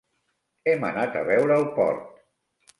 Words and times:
Hem 0.71 0.87
anat 0.89 1.19
a 1.21 1.23
veure 1.29 1.61
el 1.63 1.71
port. 1.79 2.13